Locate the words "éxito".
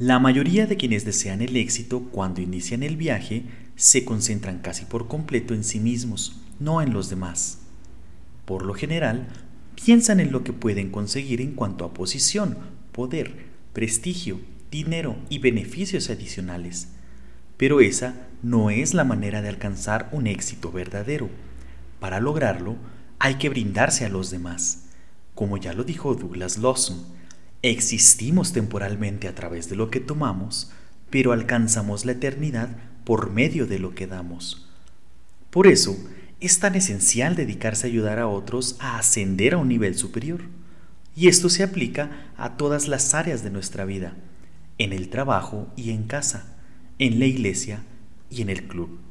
1.58-2.04, 20.28-20.72